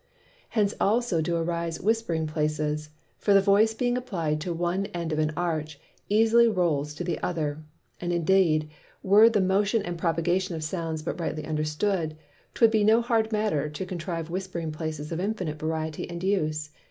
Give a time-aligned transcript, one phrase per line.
[0.49, 2.89] Hence also do arise Whispering Places.
[3.19, 7.21] For the Voice being apply'd to one end of an Arch, easily rowls to the
[7.21, 7.63] other.
[7.99, 8.67] And indeed
[9.03, 12.17] were the Motion and Propagation of Sounds but rightly understood,
[12.55, 16.71] 'twould be no hard matter to contrive Whispering Places of infinite variety and use.